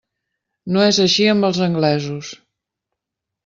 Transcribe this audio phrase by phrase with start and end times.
[0.75, 2.33] No és així amb els anglesos.